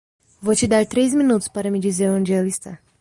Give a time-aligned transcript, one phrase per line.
[0.41, 2.79] Vou te dar três minutos para me dizer onde ela está.